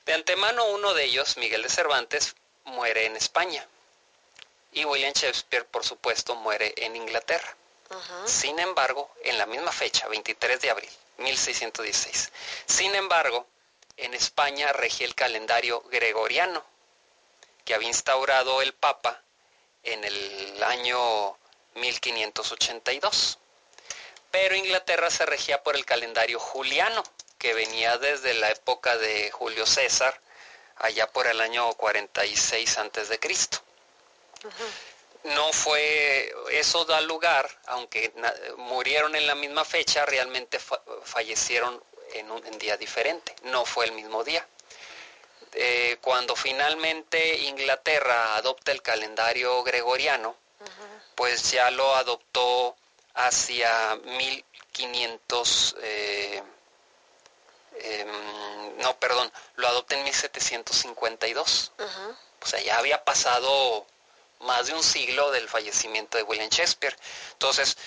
De 0.05 0.13
antemano 0.13 0.65
uno 0.65 0.93
de 0.93 1.05
ellos, 1.05 1.37
Miguel 1.37 1.63
de 1.63 1.69
Cervantes, 1.69 2.35
muere 2.65 3.05
en 3.05 3.15
España. 3.15 3.65
Y 4.73 4.83
William 4.83 5.13
Shakespeare, 5.13 5.65
por 5.67 5.85
supuesto, 5.85 6.35
muere 6.35 6.73
en 6.75 6.97
Inglaterra. 6.97 7.55
Sin 8.25 8.59
embargo, 8.59 9.09
en 9.23 9.37
la 9.37 9.45
misma 9.45 9.71
fecha, 9.71 10.09
23 10.09 10.59
de 10.59 10.69
abril, 10.69 10.91
1616. 11.19 12.33
Sin 12.65 12.93
embargo, 12.93 13.47
en 13.95 14.13
España 14.13 14.73
regía 14.73 15.07
el 15.07 15.15
calendario 15.15 15.81
gregoriano, 15.83 16.61
que 17.63 17.73
había 17.73 17.87
instaurado 17.87 18.61
el 18.61 18.73
Papa 18.73 19.23
en 19.83 20.03
el 20.03 20.61
año 20.61 21.37
1582. 21.77 23.39
Pero 24.31 24.55
Inglaterra 24.55 25.09
se 25.09 25.25
regía 25.25 25.63
por 25.63 25.75
el 25.75 25.85
calendario 25.85 26.39
juliano, 26.39 27.03
que 27.37 27.53
venía 27.53 27.97
desde 27.97 28.33
la 28.33 28.49
época 28.49 28.97
de 28.97 29.31
Julio 29.31 29.65
César, 29.65 30.19
allá 30.77 31.07
por 31.11 31.27
el 31.27 31.41
año 31.41 31.73
46 31.73 32.77
antes 32.77 33.09
de 33.09 33.19
Cristo. 33.19 33.59
No 35.23 35.51
fue, 35.51 36.33
eso 36.51 36.85
da 36.85 37.01
lugar, 37.01 37.49
aunque 37.67 38.13
murieron 38.57 39.15
en 39.15 39.27
la 39.27 39.35
misma 39.35 39.65
fecha, 39.65 40.05
realmente 40.05 40.59
fallecieron 41.03 41.81
en 42.13 42.31
un 42.31 42.57
día 42.59 42.77
diferente, 42.77 43.35
no 43.43 43.65
fue 43.65 43.85
el 43.85 43.91
mismo 43.91 44.23
día. 44.23 44.47
Eh, 45.53 45.97
cuando 46.01 46.35
finalmente 46.35 47.39
Inglaterra 47.39 48.35
adopta 48.35 48.71
el 48.71 48.81
calendario 48.81 49.63
gregoriano, 49.63 50.35
pues 51.17 51.51
ya 51.51 51.69
lo 51.71 51.95
adoptó 51.95 52.75
hacia 53.15 53.95
1500, 53.95 55.75
eh, 55.81 56.43
em, 57.79 58.77
no, 58.77 58.95
perdón, 58.99 59.31
lo 59.55 59.67
adopta 59.67 59.95
en 59.95 60.03
1752. 60.03 61.71
O 62.39 62.45
sea, 62.45 62.61
ya 62.61 62.77
había 62.77 63.03
pasado 63.03 63.87
más 64.41 64.67
de 64.67 64.75
un 64.75 64.83
siglo 64.83 65.31
del 65.31 65.49
fallecimiento 65.49 66.17
de 66.19 66.23
William 66.23 66.49
Shakespeare. 66.49 66.95
Entonces, 67.31 67.77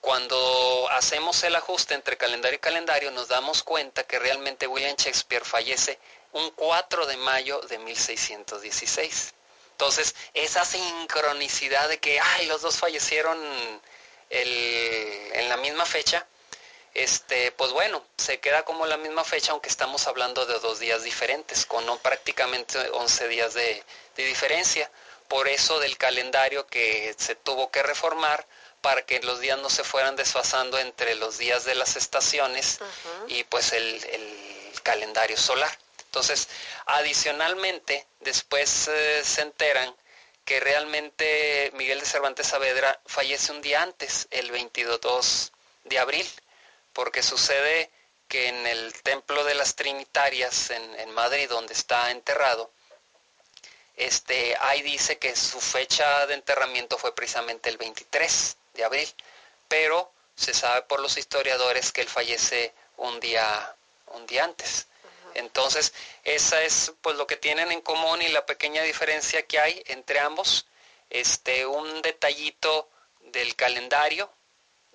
cuando 0.00 0.88
hacemos 0.92 1.42
el 1.44 1.56
ajuste 1.56 1.92
entre 1.92 2.16
calendario 2.16 2.56
y 2.56 2.60
calendario, 2.60 3.10
nos 3.10 3.28
damos 3.28 3.62
cuenta 3.62 4.04
que 4.04 4.18
realmente 4.18 4.66
William 4.66 4.96
Shakespeare 4.96 5.44
fallece 5.44 5.98
un 6.32 6.48
4 6.52 7.04
de 7.04 7.18
mayo 7.18 7.60
de 7.68 7.78
1616. 7.80 9.34
Entonces, 9.78 10.16
esa 10.34 10.64
sincronicidad 10.64 11.88
de 11.88 11.98
que, 11.98 12.18
ay, 12.18 12.46
los 12.46 12.62
dos 12.62 12.78
fallecieron 12.78 13.38
en 14.28 15.48
la 15.48 15.56
misma 15.56 15.86
fecha, 15.86 16.26
este, 16.94 17.52
pues 17.52 17.70
bueno, 17.70 18.04
se 18.16 18.40
queda 18.40 18.64
como 18.64 18.86
la 18.86 18.96
misma 18.96 19.22
fecha, 19.22 19.52
aunque 19.52 19.68
estamos 19.68 20.08
hablando 20.08 20.46
de 20.46 20.58
dos 20.58 20.80
días 20.80 21.04
diferentes, 21.04 21.64
con 21.64 21.96
prácticamente 22.00 22.76
11 22.90 23.28
días 23.28 23.54
de, 23.54 23.84
diferencia. 24.16 24.90
Por 25.28 25.46
eso 25.46 25.78
del 25.78 25.96
calendario 25.96 26.66
que 26.66 27.14
se 27.16 27.36
tuvo 27.36 27.70
que 27.70 27.84
reformar 27.84 28.44
para 28.80 29.06
que 29.06 29.20
los 29.20 29.38
días 29.38 29.60
no 29.60 29.70
se 29.70 29.84
fueran 29.84 30.16
desfasando 30.16 30.76
entre 30.80 31.14
los 31.14 31.38
días 31.38 31.64
de 31.64 31.76
las 31.76 31.94
estaciones 31.94 32.80
y 33.28 33.44
pues 33.44 33.72
el 33.72 34.80
calendario 34.82 35.36
solar. 35.36 35.70
Entonces, 36.08 36.48
adicionalmente, 36.86 38.06
después 38.20 38.88
eh, 38.88 39.22
se 39.22 39.42
enteran 39.42 39.94
que 40.46 40.58
realmente 40.58 41.70
Miguel 41.74 42.00
de 42.00 42.06
Cervantes 42.06 42.46
Saavedra 42.46 42.98
fallece 43.04 43.52
un 43.52 43.60
día 43.60 43.82
antes, 43.82 44.26
el 44.30 44.50
22 44.50 45.52
de 45.84 45.98
abril, 45.98 46.26
porque 46.94 47.22
sucede 47.22 47.90
que 48.28 48.48
en 48.48 48.66
el 48.66 48.94
Templo 49.02 49.44
de 49.44 49.54
las 49.54 49.76
Trinitarias 49.76 50.70
en, 50.70 51.10
Madrid, 51.10 51.50
donde 51.50 51.74
está 51.74 52.10
enterrado, 52.10 52.70
este, 53.96 54.56
ahí 54.60 54.80
dice 54.80 55.18
que 55.18 55.36
su 55.36 55.60
fecha 55.60 56.26
de 56.26 56.34
enterramiento 56.34 56.96
fue 56.96 57.14
precisamente 57.14 57.68
el 57.68 57.76
23 57.76 58.56
de 58.72 58.84
abril, 58.84 59.08
pero 59.68 60.10
se 60.34 60.54
sabe 60.54 60.82
por 60.82 61.00
los 61.00 61.18
historiadores 61.18 61.92
que 61.92 62.00
él 62.00 62.08
fallece 62.08 62.72
un 62.96 63.20
día, 63.20 63.76
un 64.06 64.26
día 64.26 64.44
antes. 64.44 64.87
Entonces, 65.38 65.92
esa 66.24 66.62
es 66.62 66.92
pues 67.00 67.16
lo 67.16 67.26
que 67.26 67.36
tienen 67.36 67.72
en 67.72 67.80
común 67.80 68.20
y 68.22 68.28
la 68.28 68.46
pequeña 68.46 68.82
diferencia 68.82 69.46
que 69.46 69.58
hay 69.58 69.82
entre 69.86 70.20
ambos. 70.20 70.66
Este, 71.10 71.64
un 71.64 72.02
detallito 72.02 72.90
del 73.20 73.56
calendario, 73.56 74.30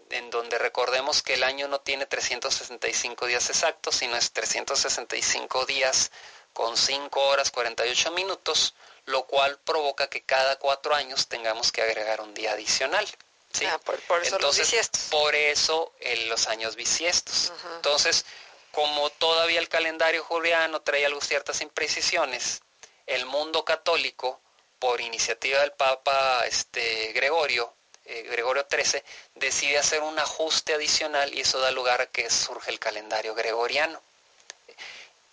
en 0.10 0.30
donde 0.30 0.58
recordemos 0.60 1.24
que 1.24 1.36
el 1.36 1.44
año 1.44 1.68
no 1.68 1.82
tiene 1.82 2.06
365 2.06 3.26
días 3.26 3.50
exactos, 3.50 3.96
sino 3.96 4.16
es 4.16 4.32
365 4.32 5.66
días 5.66 6.12
con 6.54 6.78
5 6.78 7.20
horas 7.20 7.50
48 7.50 8.12
minutos, 8.12 8.76
lo 9.06 9.26
cual 9.26 9.60
provoca 9.60 10.10
que 10.10 10.22
cada 10.24 10.58
cuatro 10.60 10.94
años 10.94 11.28
tengamos 11.28 11.72
que 11.72 11.82
agregar 11.82 12.22
un 12.22 12.34
día 12.34 12.52
adicional. 12.52 13.08
¿sí? 13.52 13.66
Ah, 13.66 13.80
por, 13.80 13.96
eso 14.22 14.36
Entonces, 14.36 14.90
por 15.10 15.34
eso 15.36 15.94
los 16.28 16.48
años 16.48 16.76
bisiestos. 16.76 17.52
Entonces, 17.76 18.26
como 18.74 19.12
todavía 19.12 19.60
el 19.60 19.70
calendario 19.70 20.24
juliano 20.24 20.82
trae 20.82 21.08
ciertas 21.22 21.62
imprecisiones, 21.62 22.64
el 23.06 23.28
mundo 23.28 23.64
católico, 23.64 24.42
por 24.80 25.00
iniciativa 25.00 25.60
del 25.60 25.74
Papa 25.74 26.44
este, 26.48 27.14
Gregorio, 27.14 27.72
eh, 28.06 28.24
Gregorio 28.24 28.66
XIII, 28.68 29.04
decide 29.36 29.78
hacer 29.78 30.02
un 30.02 30.18
ajuste 30.18 30.74
adicional 30.74 31.32
y 31.36 31.42
eso 31.42 31.60
da 31.60 31.70
lugar 31.70 32.02
a 32.02 32.08
que 32.08 32.28
surge 32.32 32.72
el 32.72 32.80
calendario 32.80 33.36
gregoriano. 33.36 34.02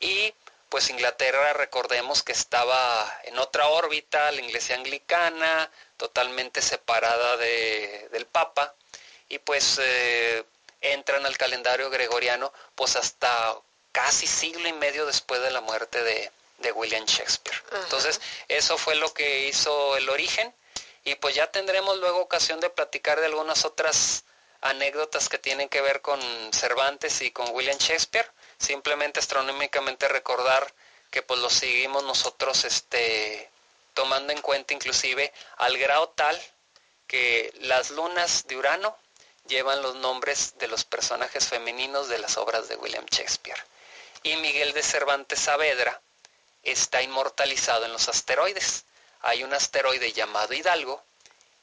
Y 0.00 0.34
pues 0.68 0.90
Inglaterra, 0.90 1.54
recordemos 1.54 2.22
que 2.22 2.32
estaba 2.32 3.10
en 3.24 3.38
otra 3.38 3.68
órbita, 3.68 4.30
la 4.32 4.42
iglesia 4.42 4.76
anglicana, 4.76 5.70
totalmente 5.96 6.60
separada 6.60 7.38
del 7.38 8.26
Papa, 8.26 8.74
y 9.30 9.38
pues 9.38 9.80
eh, 9.82 10.44
entran 10.80 11.26
al 11.26 11.36
calendario 11.36 11.90
gregoriano 11.90 12.52
pues 12.74 12.96
hasta 12.96 13.56
casi 13.92 14.26
siglo 14.26 14.68
y 14.68 14.72
medio 14.72 15.06
después 15.06 15.42
de 15.42 15.50
la 15.50 15.60
muerte 15.60 16.02
de, 16.02 16.30
William 16.74 17.04
Shakespeare. 17.06 17.56
Entonces, 17.72 18.20
eso 18.48 18.76
fue 18.76 18.94
lo 18.94 19.12
que 19.14 19.46
hizo 19.48 19.96
el 19.96 20.08
origen 20.10 20.54
y 21.04 21.14
pues 21.14 21.34
ya 21.34 21.50
tendremos 21.50 21.98
luego 21.98 22.20
ocasión 22.20 22.60
de 22.60 22.68
platicar 22.68 23.18
de 23.18 23.26
algunas 23.26 23.64
otras 23.64 24.24
anécdotas 24.60 25.30
que 25.30 25.38
tienen 25.38 25.70
que 25.70 25.80
ver 25.80 26.02
con 26.02 26.20
Cervantes 26.52 27.22
y 27.22 27.30
con 27.30 27.48
William 27.54 27.78
Shakespeare. 27.78 28.30
Simplemente 28.58 29.20
astronómicamente 29.20 30.06
recordar 30.08 30.72
que 31.10 31.22
pues 31.22 31.40
lo 31.40 31.48
seguimos 31.48 32.04
nosotros 32.04 32.64
este 32.64 33.50
tomando 33.94 34.32
en 34.32 34.40
cuenta 34.40 34.74
inclusive 34.74 35.32
al 35.56 35.76
grado 35.78 36.10
tal 36.10 36.40
que 37.06 37.52
las 37.60 37.90
lunas 37.90 38.46
de 38.46 38.56
Urano 38.56 38.96
llevan 39.46 39.82
los 39.82 39.96
nombres 39.96 40.54
de 40.58 40.68
los 40.68 40.84
personajes 40.84 41.48
femeninos 41.48 42.08
de 42.08 42.18
las 42.18 42.36
obras 42.36 42.68
de 42.68 42.76
William 42.76 43.06
Shakespeare. 43.10 43.62
Y 44.22 44.36
Miguel 44.36 44.72
de 44.72 44.82
Cervantes 44.82 45.40
Saavedra 45.40 46.00
está 46.62 47.02
inmortalizado 47.02 47.84
en 47.84 47.92
los 47.92 48.08
asteroides. 48.08 48.84
Hay 49.22 49.44
un 49.44 49.52
asteroide 49.52 50.12
llamado 50.12 50.54
Hidalgo 50.54 51.02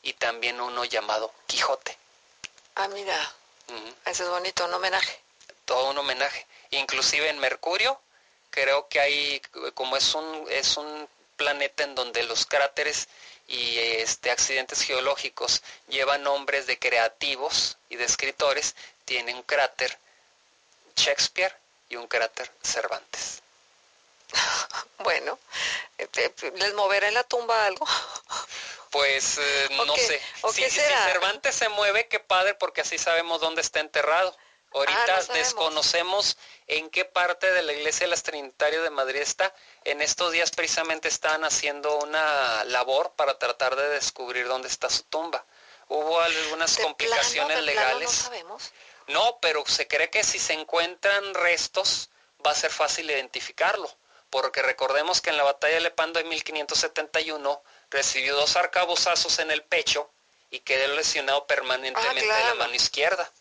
y 0.01 0.13
también 0.13 0.59
uno 0.59 0.85
llamado 0.85 1.33
Quijote. 1.47 1.97
Ah, 2.75 2.87
mira, 2.89 3.15
ese 4.05 4.23
es 4.23 4.29
bonito, 4.29 4.65
un 4.65 4.73
homenaje. 4.73 5.19
Todo 5.65 5.89
un 5.89 5.97
homenaje. 5.97 6.45
Inclusive 6.71 7.29
en 7.29 7.39
Mercurio, 7.39 7.99
creo 8.49 8.87
que 8.87 8.99
hay, 8.99 9.41
como 9.73 9.97
es 9.97 10.13
un, 10.15 10.45
es 10.49 10.77
un 10.77 11.07
planeta 11.35 11.83
en 11.83 11.95
donde 11.95 12.23
los 12.23 12.45
cráteres 12.45 13.07
y 13.47 13.79
este, 13.79 14.29
accidentes 14.29 14.81
geológicos 14.81 15.63
llevan 15.87 16.23
nombres 16.23 16.67
de 16.67 16.77
creativos 16.77 17.77
y 17.89 17.95
de 17.95 18.03
escritores, 18.03 18.75
tiene 19.05 19.33
un 19.33 19.43
cráter 19.43 19.97
Shakespeare 20.95 21.55
y 21.89 21.95
un 21.95 22.07
cráter 22.07 22.51
Cervantes. 22.61 23.41
Bueno, 24.99 25.39
¿les 26.55 26.73
moverá 26.73 27.07
en 27.07 27.13
la 27.13 27.23
tumba 27.23 27.65
algo? 27.65 27.87
Pues 28.89 29.37
eh, 29.37 29.69
no 29.85 29.95
sé. 29.95 30.21
si, 30.53 30.69
Cervantes 30.69 31.55
se 31.55 31.69
mueve, 31.69 32.07
qué 32.07 32.19
padre, 32.19 32.55
porque 32.55 32.81
así 32.81 32.97
sabemos 32.97 33.39
dónde 33.41 33.61
está 33.61 33.79
enterrado. 33.79 34.35
Ahorita 34.77 35.17
ah, 35.17 35.33
desconocemos 35.33 36.37
en 36.67 36.89
qué 36.91 37.03
parte 37.03 37.51
de 37.51 37.63
la 37.63 37.73
iglesia 37.73 38.05
de 38.05 38.11
las 38.11 38.21
Trinitarias 38.21 38.83
de 38.83 38.91
Madrid 38.91 39.21
está. 39.21 39.53
En 39.83 40.01
estos 40.01 40.31
días 40.31 40.51
precisamente 40.51 41.07
estaban 41.07 41.43
haciendo 41.43 41.97
una 41.97 42.63
labor 42.65 43.13
para 43.15 43.39
tratar 43.39 43.75
de 43.75 43.89
descubrir 43.89 44.47
dónde 44.47 44.67
está 44.67 44.89
su 44.89 45.03
tumba. 45.03 45.43
Hubo 45.87 46.19
algunas 46.19 46.77
complicaciones 46.77 47.63
legales. 47.63 48.09
no 48.09 48.15
sabemos. 48.15 48.71
No, 49.07 49.39
pero 49.41 49.63
se 49.65 49.87
cree 49.87 50.09
que 50.11 50.23
si 50.23 50.37
se 50.37 50.53
encuentran 50.53 51.33
restos 51.33 52.09
va 52.45 52.51
a 52.51 52.55
ser 52.55 52.71
fácil 52.71 53.09
identificarlo, 53.09 53.89
porque 54.29 54.61
recordemos 54.61 55.21
que 55.21 55.31
en 55.31 55.37
la 55.37 55.43
batalla 55.43 55.75
de 55.75 55.81
Lepando 55.81 56.19
en 56.19 56.27
1571 56.27 57.63
recibió 57.89 58.35
dos 58.35 58.55
arcabuzazos 58.57 59.39
en 59.39 59.49
el 59.49 59.63
pecho 59.63 60.11
y 60.51 60.59
quedó 60.59 60.93
lesionado 60.95 61.47
permanentemente 61.47 62.21
en 62.21 62.47
la 62.47 62.53
mano 62.55 62.75
izquierda 62.75 63.31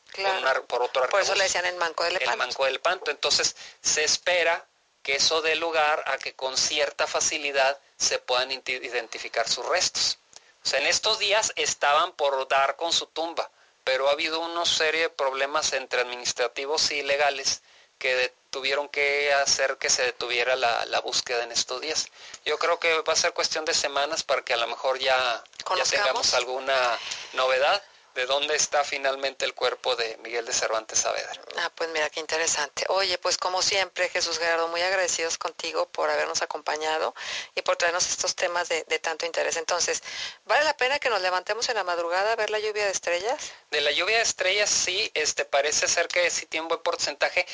por, 0.67 0.83
otro 0.83 1.03
arcabuz. 1.03 1.11
Por 1.11 1.21
eso 1.21 1.35
le 1.35 1.45
decían 1.45 1.67
el 1.67 1.77
manco 1.77 2.05
de 2.05 2.13
Lepanto. 2.13 2.33
El 2.33 2.39
manco 2.39 2.65
de 2.65 2.71
Lepanto. 2.73 3.11
Entonces 3.11 3.57
se 3.83 4.05
espera 4.05 4.65
que 5.03 5.17
eso 5.17 5.41
dé 5.41 5.55
lugar 5.57 6.03
a 6.07 6.19
que 6.19 6.35
con 6.35 6.57
cierta 6.57 7.07
facilidad 7.07 7.79
se 7.97 8.19
puedan 8.19 8.51
identificar 8.51 9.49
sus 9.49 9.65
restos. 9.67 10.19
O 10.65 10.69
sea, 10.69 10.81
en 10.81 10.87
estos 10.87 11.19
días 11.21 11.53
estaban 11.55 12.13
por 12.13 12.49
dar 12.49 12.77
con 12.77 12.93
su 12.93 13.07
tumba, 13.07 13.49
pero 13.85 14.09
ha 14.09 14.13
habido 14.13 14.41
una 14.41 14.65
serie 14.67 15.03
de 15.03 15.11
problemas 15.11 15.73
entre 15.75 16.01
administrativos 16.01 16.91
y 16.91 17.03
legales 17.03 17.63
que 17.99 18.35
tuvieron 18.51 18.89
que 18.89 19.33
hacer 19.33 19.77
que 19.79 19.91
se 19.91 20.03
detuviera 20.03 20.57
la, 20.57 21.01
búsqueda 21.01 21.45
en 21.45 21.53
estos 21.53 21.81
días. 21.81 22.09
Yo 22.45 22.59
creo 22.59 22.81
que 22.81 23.01
va 23.03 23.13
a 23.13 23.17
ser 23.17 23.33
cuestión 23.33 23.65
de 23.65 23.75
semanas 23.75 24.25
para 24.25 24.43
que 24.43 24.55
a 24.55 24.57
lo 24.57 24.67
mejor 24.67 24.99
ya, 24.99 25.45
ya 25.77 25.85
tengamos 25.85 26.35
alguna 26.35 26.99
novedad 27.35 27.83
de 28.17 28.27
dónde 28.27 28.57
está 28.57 28.83
finalmente 28.83 29.45
el 29.45 29.55
cuerpo 29.55 29.95
de 29.95 30.17
Miguel 30.19 30.47
de 30.47 30.53
Cervantes 30.53 31.01
Saavedra. 31.01 31.41
Ah, 31.59 31.71
pues 31.75 31.91
mira 31.91 32.09
qué 32.09 32.19
interesante. 32.21 32.87
Oye, 32.89 33.19
pues 33.19 33.37
como 33.37 33.61
siempre, 33.61 34.09
Jesús 34.09 34.39
Gerardo, 34.39 34.69
muy 34.69 34.81
agradecidos 34.81 35.37
contigo 35.37 35.87
por 35.91 36.11
habernos 36.11 36.41
acompañado 36.41 37.15
y 37.55 37.63
por 37.63 37.77
traernos 37.77 38.09
estos 38.09 38.35
temas 38.35 38.69
de, 38.71 38.83
tanto 39.01 39.27
interés. 39.27 39.57
Entonces, 39.57 40.03
¿vale 40.47 40.65
la 40.65 40.77
pena 40.77 40.99
que 40.99 41.11
nos 41.11 41.21
levantemos 41.21 41.69
en 41.69 41.77
la 41.77 41.85
madrugada 41.85 42.33
a 42.33 42.37
ver 42.37 42.49
la 42.49 42.59
lluvia 42.59 42.87
de 42.87 42.91
estrellas? 42.91 43.53
De 43.71 43.83
la 43.83 43.93
lluvia 43.93 44.17
de 44.17 44.23
estrellas 44.23 44.71
sí, 44.71 45.11
este 45.15 45.45
parece 45.45 45.87
ser 45.87 46.09
que 46.09 46.31
sí 46.31 46.47
tiene 46.47 46.63
un 46.63 46.69
buen 46.69 46.83
porcentaje 46.83 47.47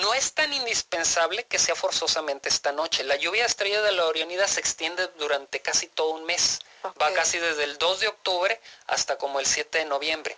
no 0.00 0.14
es 0.14 0.32
tan 0.32 0.52
indispensable 0.52 1.44
que 1.44 1.58
sea 1.58 1.74
forzosamente 1.74 2.48
esta 2.48 2.72
noche. 2.72 3.04
La 3.04 3.16
lluvia 3.16 3.42
de 3.42 3.48
estrellas 3.48 3.82
de 3.82 3.92
la 3.92 4.06
Orionida 4.06 4.46
se 4.48 4.60
extiende 4.60 5.06
durante 5.18 5.60
casi 5.60 5.88
todo 5.88 6.10
un 6.10 6.24
mes. 6.24 6.60
Va 7.00 7.12
casi 7.12 7.38
desde 7.38 7.64
el 7.64 7.78
2 7.78 8.00
de 8.00 8.08
octubre 8.08 8.60
hasta 8.86 9.16
como 9.16 9.40
el 9.40 9.46
7 9.46 9.78
de 9.78 9.84
noviembre. 9.86 10.36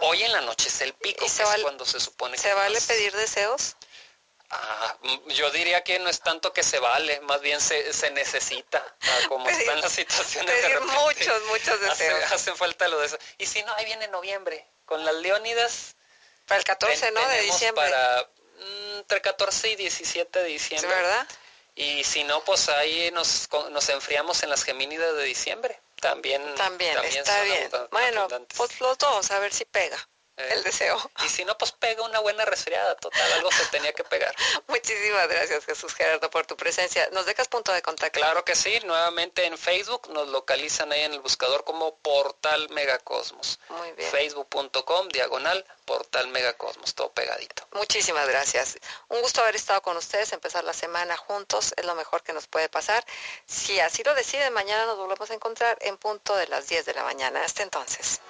Hoy 0.00 0.22
en 0.22 0.32
la 0.32 0.40
noche 0.40 0.68
es 0.68 0.80
el 0.80 0.92
pico, 0.94 1.20
que 1.20 1.26
es 1.26 1.62
cuando 1.62 1.84
se 1.84 2.00
supone 2.00 2.36
que... 2.36 2.42
¿Se 2.42 2.54
vale 2.54 2.80
pedir 2.80 3.14
deseos? 3.14 3.76
Ah, 4.50 4.96
yo 5.28 5.48
diría 5.52 5.84
que 5.84 6.00
no 6.00 6.10
es 6.10 6.20
tanto 6.20 6.52
que 6.52 6.64
se 6.64 6.80
vale, 6.80 7.20
más 7.20 7.40
bien 7.40 7.60
se, 7.60 7.92
se 7.92 8.10
necesita, 8.10 8.84
ah, 9.00 9.18
como 9.28 9.48
están 9.48 9.80
las 9.80 9.92
situaciones. 9.92 10.52
Pedir 10.52 10.80
muchos, 10.80 11.42
muchos 11.44 11.80
deseos. 11.80 12.32
hacen 12.32 12.56
falta 12.56 12.88
lo 12.88 12.98
de 12.98 13.06
eso. 13.06 13.18
Y 13.38 13.46
si 13.46 13.62
no, 13.62 13.72
ahí 13.74 13.84
viene 13.84 14.08
noviembre, 14.08 14.66
con 14.86 15.04
las 15.04 15.14
Leónidas. 15.14 15.94
Para 16.46 16.58
el 16.58 16.64
14, 16.64 17.12
¿no? 17.12 17.28
De 17.28 17.42
diciembre. 17.42 17.88
Para 17.88 18.22
mm, 18.22 18.39
entre 19.00 19.20
14 19.20 19.70
y 19.70 19.76
17 19.76 20.38
de 20.38 20.44
diciembre. 20.46 20.88
¿Verdad? 20.88 21.26
Y 21.74 22.04
si 22.04 22.24
no, 22.24 22.44
pues 22.44 22.68
ahí 22.68 23.10
nos, 23.12 23.48
nos 23.70 23.88
enfriamos 23.88 24.42
en 24.42 24.50
las 24.50 24.64
Gemínidas 24.64 25.16
de 25.16 25.24
diciembre. 25.24 25.80
También, 26.00 26.42
también, 26.54 26.96
está 27.04 27.42
bien. 27.42 27.70
Bueno, 27.90 28.28
pues 28.56 28.80
los 28.80 28.96
dos, 28.98 29.30
a 29.30 29.38
ver 29.38 29.52
si 29.52 29.64
pega 29.64 29.98
el 30.50 30.62
deseo. 30.62 30.98
Y 31.24 31.28
si 31.28 31.44
no, 31.44 31.56
pues 31.58 31.72
pega 31.72 32.02
una 32.02 32.20
buena 32.20 32.44
resfriada, 32.44 32.96
total, 32.96 33.32
algo 33.34 33.50
se 33.52 33.64
tenía 33.66 33.92
que 33.92 34.04
pegar. 34.04 34.34
Muchísimas 34.68 35.28
gracias 35.28 35.64
Jesús 35.64 35.94
Gerardo 35.94 36.30
por 36.30 36.46
tu 36.46 36.56
presencia. 36.56 37.08
¿Nos 37.12 37.26
dejas 37.26 37.48
punto 37.48 37.72
de 37.72 37.82
contacto? 37.82 38.18
Claro 38.18 38.44
que 38.44 38.54
sí, 38.54 38.78
nuevamente 38.84 39.44
en 39.44 39.56
Facebook 39.58 40.08
nos 40.10 40.28
localizan 40.28 40.92
ahí 40.92 41.02
en 41.02 41.12
el 41.12 41.20
buscador 41.20 41.64
como 41.64 41.96
Portal 41.96 42.68
Megacosmos. 42.70 43.58
Muy 43.68 43.92
bien. 43.92 44.10
Facebook.com, 44.10 45.08
diagonal, 45.08 45.64
Portal 45.84 46.28
Megacosmos, 46.28 46.94
todo 46.94 47.12
pegadito. 47.12 47.66
Muchísimas 47.72 48.28
gracias. 48.28 48.78
Un 49.08 49.20
gusto 49.22 49.40
haber 49.42 49.56
estado 49.56 49.82
con 49.82 49.96
ustedes, 49.96 50.32
empezar 50.32 50.64
la 50.64 50.72
semana 50.72 51.16
juntos, 51.16 51.74
es 51.76 51.84
lo 51.84 51.94
mejor 51.94 52.22
que 52.22 52.32
nos 52.32 52.46
puede 52.46 52.68
pasar. 52.68 53.04
Si 53.46 53.80
así 53.80 54.02
lo 54.04 54.14
deciden, 54.14 54.52
mañana 54.52 54.86
nos 54.86 54.96
volvemos 54.96 55.30
a 55.30 55.34
encontrar 55.34 55.76
en 55.80 55.96
punto 55.96 56.36
de 56.36 56.46
las 56.48 56.68
10 56.68 56.86
de 56.86 56.94
la 56.94 57.02
mañana. 57.02 57.44
Hasta 57.44 57.62
entonces. 57.62 58.20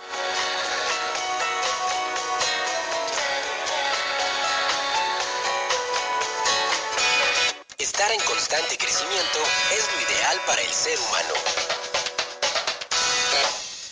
Estar 8.11 8.27
en 8.27 8.35
constante 8.35 8.77
crecimiento 8.77 9.39
es 9.71 9.87
lo 9.93 10.01
ideal 10.01 10.41
para 10.45 10.61
el 10.61 10.73
ser 10.73 10.99
humano. 10.99 11.35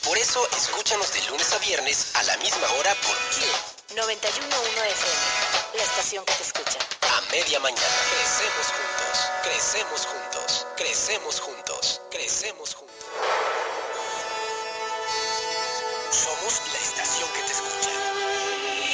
Por 0.03 0.19
eso, 0.19 0.49
escúchanos 0.57 1.13
de 1.13 1.23
lunes 1.29 1.53
a 1.53 1.59
viernes 1.59 2.11
a 2.15 2.25
la 2.25 2.37
misma 2.39 2.69
hora 2.79 2.97
por 2.97 3.15
Q 3.15 3.45
91.1 3.95 4.87
FM, 4.87 5.75
la 5.75 5.83
estación 5.85 6.25
que 6.25 6.33
te 6.33 6.43
escucha. 6.43 6.79
A 7.03 7.21
media 7.31 7.61
mañana. 7.61 7.87
Crecemos 8.11 8.67
juntos, 8.67 9.31
crecemos 9.45 10.07
juntos, 10.07 10.67
crecemos 10.77 11.41
juntos, 11.41 12.01
crecemos 12.11 12.75
juntos. 12.75 13.07
Somos 16.11 16.61
la 16.73 16.79
estación 16.79 17.29
que 17.35 17.43
te 17.43 17.53
escucha. 17.53 17.91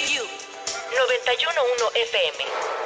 Q 0.06 0.28
91.1 0.92 1.90
FM. 1.94 2.83